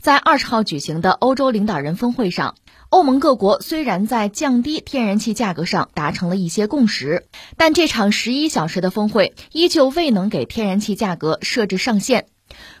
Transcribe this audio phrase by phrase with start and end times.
[0.00, 2.54] 在二十号举行的欧洲领导人峰会上，
[2.90, 12.26] 欧盟各国虽然在降低天然气价格上达成了一些共识，但这场十一小时的峰会依旧未能给天然气价格设置上限。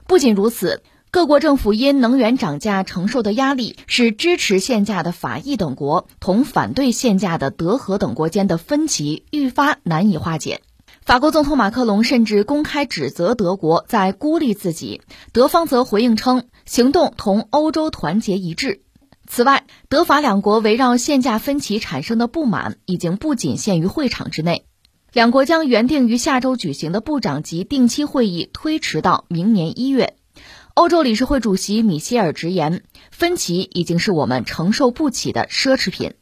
[0.06, 10.60] 不仅如此，各国政府因能源涨价承受的压力，使支持限价的法意等国同反对限价的德和等国间的分歧愈发难以化解。
[11.06, 18.82] 法国总统马克龙甚至公开指责德国在孤立自己，德方则回应称行动同欧洲团结一致。
[19.24, 24.66] 此外，德法两国围绕限价分歧产生的不满已经不仅限于会场之内，
[25.12, 30.16] 两国将原定于下周举行的部长级定期会议推迟到明年一月。
[30.74, 36.14] 欧洲理事会主席米歇尔直言，分歧已经是我们承受不起的奢侈品。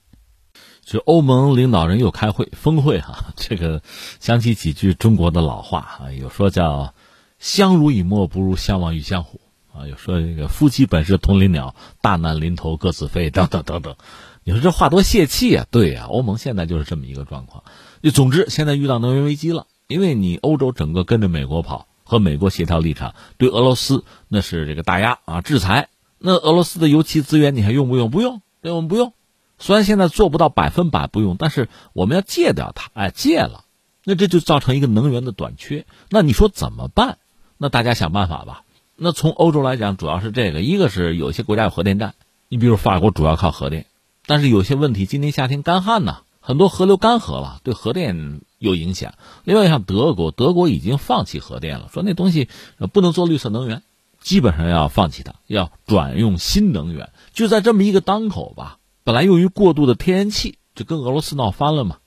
[0.85, 3.83] 就欧盟领导人又开会峰会哈， 这个
[4.21, 6.95] 想起几句中国的老话啊，有说叫
[7.41, 9.41] “相濡以沫不如相忘于江湖”
[9.73, 13.97] 啊，有说这个“夫妻本是同林鸟，大难临头各自飞”等等等等。
[14.45, 15.67] 你说这话多泄气啊！
[15.71, 17.65] 对呀，欧盟现在就是这么一个状况。
[18.03, 25.89] 就总之，现在遇到能源危机了，因为你欧洲整个跟着美国跑，和美国协调立场，对俄罗斯那是这个打压啊，制裁。
[26.19, 28.11] 那俄罗斯的油气资源你还用不用？
[28.11, 29.15] 不用，对，我们不用。
[29.59, 32.91] 虽然现在做不到百分百不用，但是我们要戒掉它。
[32.95, 33.65] 哎，戒了，
[34.05, 35.87] 那这就造成一个能源的短缺。
[36.11, 37.19] 那你说怎么办？
[37.57, 38.63] 那大家想办法吧。
[38.97, 42.15] 那从欧洲来讲，主要是这个，一个是有些国家有核电站，
[42.49, 43.87] 你比如法国主要靠核电，
[44.27, 49.15] 但是有些问题，今年夏天干旱呢，很多河流干涸了，对核电有影响。
[49.45, 52.49] 另外像德国，德国已经放弃核电了，说那东西
[52.93, 53.83] 不能做绿色能源，
[54.21, 57.11] 基本上要放弃它，要转用新能源。
[57.33, 58.79] 就在这么一个当口吧。
[59.05, 61.99] 本来用于过渡的天然气就跟俄罗斯闹翻了嘛，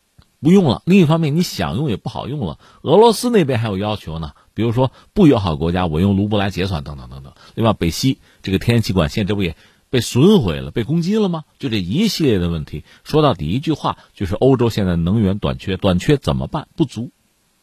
[0.42, 0.82] 不用了。
[0.84, 2.58] 另一方面，你想用也不好用了。
[2.82, 7.34] 俄罗斯那边还有要求呢，比如说不友好国家我用卢布来结算等等等等。
[7.54, 9.56] 另外，北溪这个天然气管线这不也
[9.92, 11.44] 被损毁了、被攻击了吗？
[11.60, 16.68] 就这一系列的问题，说到底一句话就是欧洲现在能源短缺，短缺怎么办？
[16.76, 17.12] 不足，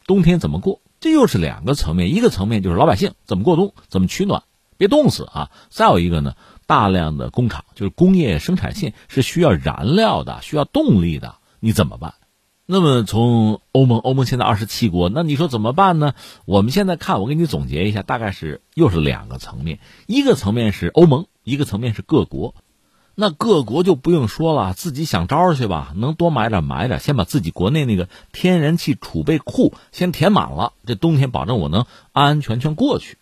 [0.07, 0.79] 冬天怎么过？
[1.01, 4.43] 这又是两个层面，一个层面就是老百姓怎么过冬，怎么取暖，
[4.77, 5.51] 别冻死啊。
[5.69, 6.35] 再有一个呢。
[6.65, 12.15] 大量的工厂就是工业生产线是需要燃料的，需要动力的，你怎么办？
[12.67, 16.13] 那么从欧盟，欧盟现在二十七国，那你说怎么办呢？
[16.45, 19.77] 我们现在看，我给你总结一下，大概是又是两个层面，
[20.07, 22.55] 一个层面是欧盟，一个层面是各国。
[23.13, 33.19] 那各国就不用说了，自己想招去吧，能多买点买点，先把自己国内那个天然气储备库先填满了，这冬天保证我能安安全全过去。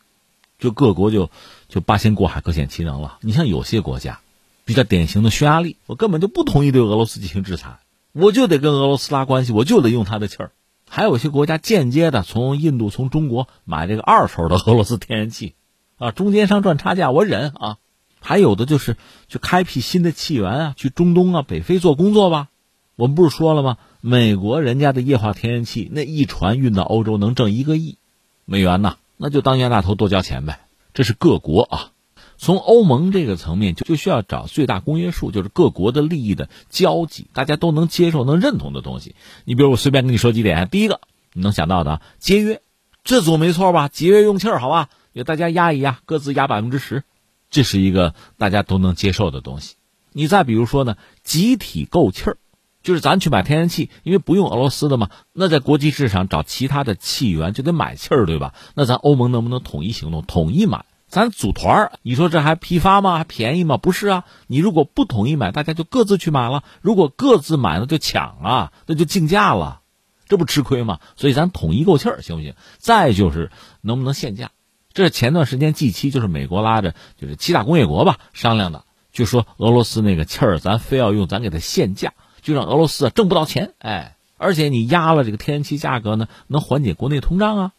[0.58, 1.30] 就各国就。
[1.73, 3.17] 就八仙过海，各显其能了。
[3.22, 4.19] 你像有些国家，
[4.63, 7.79] 比较典型的匈牙利，我根本就不同意对俄罗斯进行制裁，
[8.11, 10.51] 我就得跟俄罗斯拉关系，我就得用他的气儿。
[10.88, 15.56] 还有些国家间接的从印度、从中国买这个二手的俄罗斯天然气，
[15.97, 17.78] 啊，中间商赚差价，我忍啊。
[18.19, 18.95] 还有的就是
[19.28, 22.50] 去开辟新的气源啊，去中东啊、北非做工作吧。
[22.95, 23.78] 我们不是说了吗？
[24.00, 27.97] 美国人家的液化天然气那一船运到欧洲能挣一个亿
[28.45, 30.59] 美元呢，那就当冤大头多交钱呗。
[30.94, 31.92] 这是各国啊，
[32.38, 39.16] 从欧盟这个层面就就需要找最大公约数，就是各国的利益的交集，大家都能接受、能认同的东西。
[39.46, 41.02] 你比如我随便跟你说几点，第一个
[41.34, 42.62] 你能想到的节约，
[43.03, 43.88] 这总没错吧？
[43.88, 44.90] 节约用气儿，好吧？
[45.14, 47.03] 给大家压一压，各自压百分之十，
[47.50, 49.76] 这是一个大家都能接受的东西。
[50.12, 52.38] 你再比如说呢，集体购气儿，
[52.84, 58.54] 就是咱去买天然气，因为不用俄罗斯的嘛，那在国际市场找其他的气源就得买气儿，对吧？
[58.76, 60.86] 那咱欧盟能不能统一行动，统一买？
[61.08, 63.18] 咱组团儿，你说这还批发吗？
[63.18, 63.78] 还便宜吗？
[63.78, 64.26] 不是啊！
[64.48, 66.64] 你如果不统一买，大家就各自去买了。
[66.82, 69.82] 如果各自买了就抢啊，那就竞价了，
[70.28, 71.00] 这不吃亏吗？
[71.16, 72.56] 所以咱统一够气儿，行不行？
[72.80, 73.52] 再就是
[73.82, 74.50] 能不能限价？
[74.92, 83.74] 这是前段时间 G 七，就是美国拉着就是七大工业国吧商量的，就说俄罗斯那个气儿，咱非要用，咱给它限价，就让俄罗斯啊挣不到钱。
[83.80, 87.72] 哎，而且你压了这个天然气价格呢，能缓解国内通胀啊。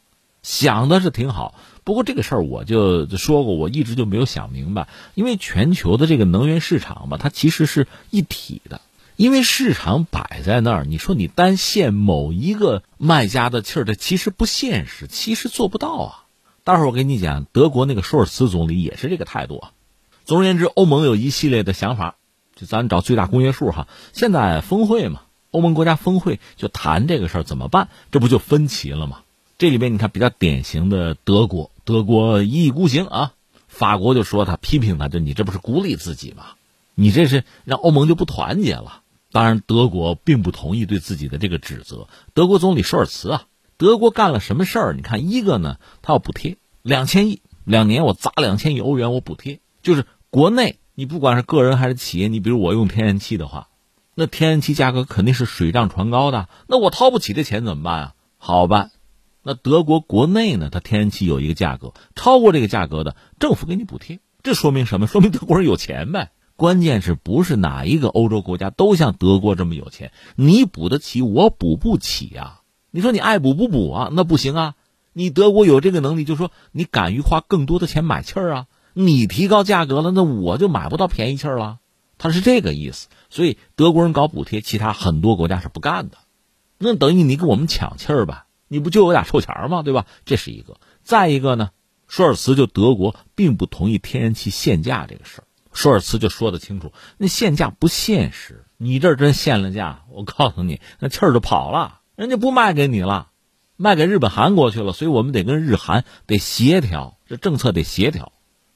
[0.43, 1.55] 想的是挺好，
[1.85, 8.83] 不过这个事儿我就说过，我一直就没有想明白，因为全球的这个能源市场吧，它其实是一体的，
[9.17, 16.25] 因为市场摆在那儿，你说你单限某一个卖家的气儿，这其实不现实，其实做不到啊。
[16.62, 19.73] 待会儿我跟你讲，德国那个舒尔茨总理也是这个态度啊。
[20.27, 22.17] 总而言之，欧盟有一系列的想法，
[22.56, 23.89] 就咱找最大公约数哈。
[24.12, 29.21] 现在峰会嘛，欧盟国家峰会就谈这个事儿怎么办，这不就分歧了吗？
[29.59, 33.33] 这里边你看比较典型的德国，德国一意孤行啊。
[33.69, 36.51] 法国就说他批评他，就你这不是孤立自己吗？
[36.95, 39.00] 你这是让欧盟就不团结了。
[39.33, 42.07] 当然，德国并不同意对自己的这个指责。
[42.35, 43.47] 德国总理舒尔茨啊，
[43.77, 44.93] 德国干了什么事儿？
[44.95, 53.69] 你看，一个呢，他要补贴两千亿，两年我砸两千亿欧元，我补贴，就是国内你不管是个人还是企业，你比如我用天然气的话，
[54.14, 58.14] 那天然气价格肯定是水涨船高的，那我掏不起这钱怎么办啊？
[58.38, 58.93] 好办，
[59.43, 65.06] 那德国国内呢，它天然气有一个价格，超过这个价格的，政府给你补贴，这说明什么？
[65.06, 66.31] 说明德国人有钱呗。
[66.56, 70.12] 关键是不是哪一个欧洲国家都像德国这么有钱？
[70.37, 72.61] 你补得起，我补不起呀。
[72.93, 74.08] 你说你爱补不补啊？
[74.12, 74.75] 那不行啊！
[75.12, 78.67] 你德国有这个能力，就说你敢于花更多的钱买气儿啊。
[78.94, 81.79] 你提高价格了，那我就买不到便宜气儿了。
[82.17, 83.08] 他是这个意思。
[83.29, 86.19] 所以德国人搞补贴，其他很多国家是不干的。
[86.79, 88.46] 那等于你跟我们抢气儿吧？
[88.69, 89.82] 你不就有点臭钱儿吗？
[89.82, 90.06] 对吧？
[90.25, 90.79] 这是一个。
[91.02, 91.70] 再一个呢，
[92.06, 95.44] 舒尔茨就德国并不同意天然气限价这个事儿。
[95.73, 98.64] 舒尔茨就说得清楚，那限价不现实。
[98.76, 102.00] 你这真限了价，我告诉你，那气儿就跑了。
[102.14, 103.31] 人家不卖给你了，
[103.76, 108.32] 卖给日本、韩国去了，所以我们得跟日韩得协调，这政策得协调。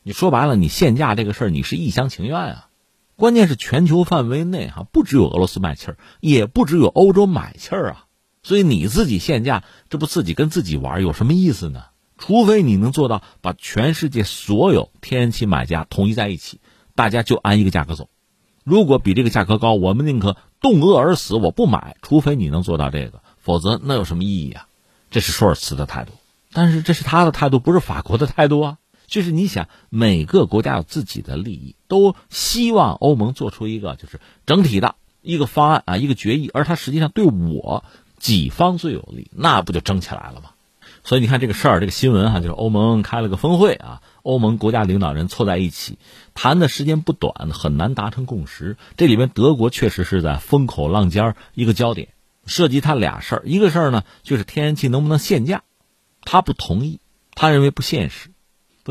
[0.09, 2.69] 你说白了，你限价这个事儿，你是一厢情愿啊。
[3.15, 8.07] 关键是全球范围内哈，不只有俄罗斯卖气儿，也不只有欧洲买气儿啊。
[8.43, 11.83] 所以你自己限价，这不自己跟自己玩，有什么意思呢？
[12.17, 16.59] 除非你能做到把全世界所有天然气买家统一在一起，
[16.95, 18.09] 大家就按一个价格走。
[18.65, 21.99] 如果比这个价格高，我们宁可冻饿而死，我不买。
[22.01, 23.21] 除非你能做到这个。
[23.37, 24.69] 否则那有什么意义啊？
[25.11, 26.13] 这是舒尔茨的态度，
[26.55, 28.79] 但是这是他的态度，不是法国的态度啊。
[29.09, 37.83] 就是你想，每个国家有自己的利益，都希望欧盟做出一个就是整体的一个方案啊，一个决议，而他实际上对我
[38.19, 40.51] 己方最有利，那不就争起来了吗？
[41.03, 45.99] 所以你看这个事儿，这个新闻哈，就是欧盟开了个峰会啊，欧盟国家领导人凑在一起
[46.35, 48.77] 谈的时间不短，很难达成共识。
[48.97, 52.09] 这里边德国确实是在风口浪尖一个焦点。
[52.45, 55.65] 涉及他俩事儿，一个事儿呢，就是天然气能不能限价，
[56.23, 56.99] 他不同意，
[57.35, 58.31] 他认为不现实。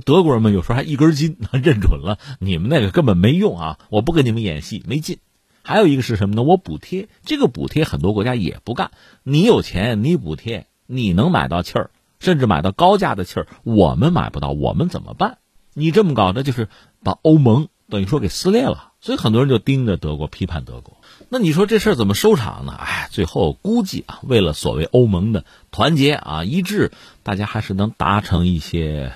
[0.01, 5.19] 德国人们有时候还一根筋， 认准了你们那个根本没用啊，我不跟你们演戏，没劲。
[5.63, 6.43] 还有一个是什么呢？
[6.43, 8.91] 我补贴，这个补贴很多国家也不干。
[9.23, 15.39] 你有钱，你补贴，你能买到气儿，甚至买到高价的气儿，我们买不到，我们怎么办？
[15.73, 16.69] 你这么搞，那就是
[17.03, 18.93] 把欧盟等于说给撕裂了。
[19.01, 20.97] 所以很多人就盯着德国，批判德国。
[21.29, 22.73] 那你说这事儿怎么收场呢？
[22.79, 29.11] 哎，最后估计啊，为了所谓欧盟的团结啊一致，大家还是能达成一些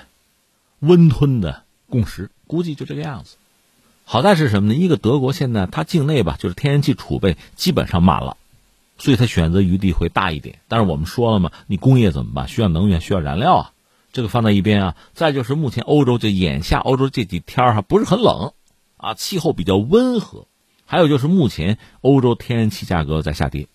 [0.82, 2.30] 温吞的共识。
[2.46, 3.36] 估计就这个样子。
[4.04, 4.74] 好在是什么呢？
[4.74, 8.36] 一个德国现在它境内吧，就是天然气储备基本上满了，
[8.98, 10.58] 所以它选择余地会大一点。
[10.68, 12.48] 但是我们说了嘛，你工业怎么办？
[12.48, 13.72] 需要能源，需要燃料啊，
[14.12, 14.96] 这个放在一边啊。
[15.14, 18.52] 再就是目前欧洲就眼下欧洲这几天还不是很冷
[18.98, 20.46] 啊，气候比较温和。
[20.84, 23.68] 还有就是目前欧洲天然气价格在下跌，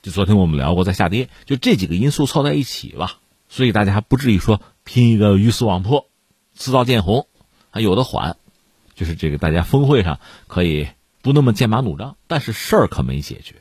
[0.00, 3.18] 就昨天我们聊过在下跌，就这几个因素凑在一起吧，
[3.50, 6.06] 所以大家还不至于说拼一个鱼死网破、
[6.54, 7.26] 自造见红，
[7.70, 8.36] 还有的缓，
[8.94, 10.88] 就是这个大家峰会上可以
[11.22, 13.56] 不那么剑拔弩张，但是事儿可没解决。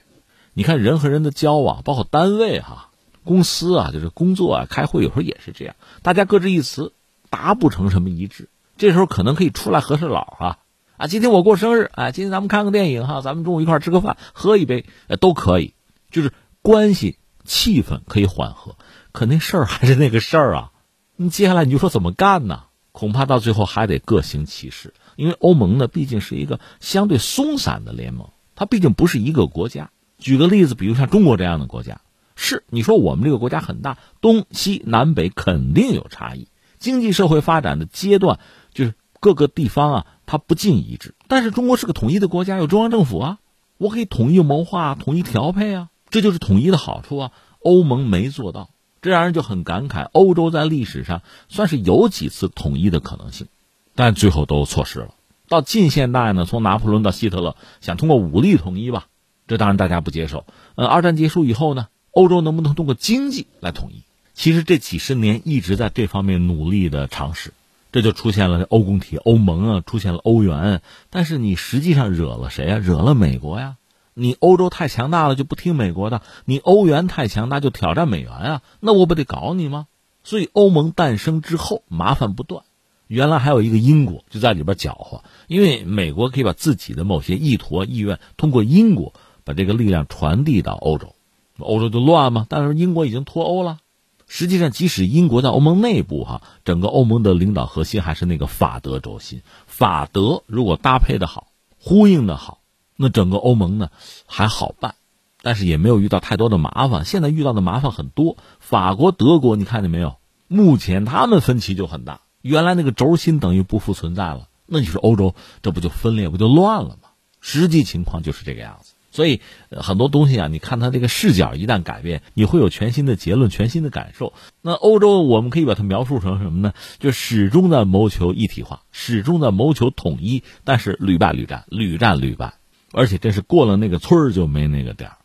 [0.54, 2.90] 你看人和人的交往，包括单位哈、
[3.24, 6.94] 公司啊，就是工作啊、开会有时候也是这样，大家各执一词，
[7.30, 10.60] 达不成什么一致，这时候可能可以出来和事佬哈。
[10.98, 15.74] 啊，今天我过生日，哎，今天咱们看个电影哈，咱们中午一块吃个饭，喝一杯，呃，都可以，
[16.12, 18.76] 就是关系气氛可以缓和，
[19.12, 20.72] 可那事儿还是那个事儿啊。
[21.16, 22.66] 你接下来你就说怎么干呢？
[22.92, 29.92] 恐怕到最后还得各行其事，因为欧盟呢毕竟是一个相对松散的联盟，它毕竟不是一个国家。
[30.18, 32.02] 举个例子，比如像中国这样的国家，
[32.36, 36.48] 是你说我们这个国家很大，东西南北肯定有差异，
[36.80, 38.40] 经济社会发展的阶段
[38.74, 40.06] 就是各个地方啊。
[40.28, 43.40] 它不尽一致，但是中国是个统一的国家，有中央政府啊，
[43.78, 47.32] 我可以统一谋划、统一调配啊，这就是统一的好处啊。
[47.60, 48.70] 欧盟没做到，
[49.02, 50.08] 这让人就很感慨。
[50.12, 53.48] 欧洲在历史上算是有几次统一的可能性，
[53.96, 55.16] 但最后都错失了。
[55.48, 59.08] 到近现代呢，从拿破仑到希特勒想通过武力统一吧，
[59.48, 60.46] 这当然大家不接受。
[60.76, 64.04] 呃，二战结束以后呢，欧洲能不能通过经济来统一？
[64.34, 67.54] 其实这几十年一直在这方面努力的尝试。
[67.92, 72.78] 这就出现了欧共体、欧盟啊，出现了欧元，但是你实际上惹了谁啊？
[72.78, 73.76] 惹了美国呀！
[74.14, 78.62] 你欧洲太强大了就不听美国的，你欧元太强大就挑战美元啊！
[78.80, 79.88] 那我不得搞你吗？
[80.24, 82.64] 所以欧盟诞生之后麻烦不断，
[83.08, 89.14] 原来还有一个英国就在里边搅和，因为美国可以把自己的某些意图、意愿通过英国
[89.44, 91.16] 把这个力量传递到欧洲，
[91.58, 92.46] 欧洲就乱嘛。
[92.50, 93.80] 但是英国已经脱欧了。
[94.28, 99.42] 实际上，即使英国在欧盟内部，哈，整个欧盟的领导核心还是那个法德轴心。
[99.68, 101.48] 法德如果搭配的好，
[101.80, 102.61] 呼应的好，
[103.02, 103.90] 那整个欧盟呢
[104.28, 104.94] 还好办，
[105.42, 107.04] 但是也没有遇到太多的麻烦。
[107.04, 110.18] 现在遇到的麻烦很多，法国、德国，你看见没有？
[110.48, 112.22] 目前他们分歧就很大。
[112.42, 117.10] 原来那个轴心等于不复存在了，那你说欧洲这不就分裂不就乱了吗？
[117.40, 118.94] 实际情况就是这个样子。
[119.14, 124.32] 所以很多东西啊，你看它这个视角一旦改变，你会有全新的结论、全新的感受。
[124.62, 126.74] 那欧洲我们可以把它描述成什么呢？
[126.98, 132.54] 就始终在谋求一体化，始终在谋求统一，但是屡败屡战，屡战屡败，
[132.92, 135.18] 而且这是过了那个村儿就没那个点儿。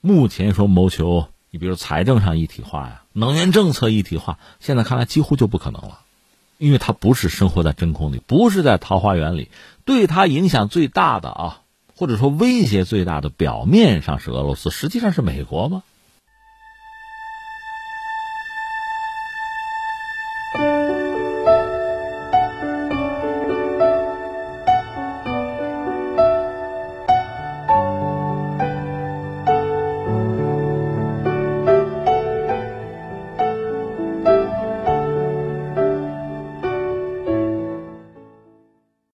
[0.00, 6.00] 目前说谋求，你比如财政上一体化呀，能源政策一体化，现在看来几乎就不可能了，
[6.58, 9.48] 因为它不是生活在真空里，不是在桃花源里，
[9.84, 11.60] 对它影响最大的啊。
[11.96, 15.84] 或者说威胁最大的，表面上是俄罗斯，实际上是美国吗？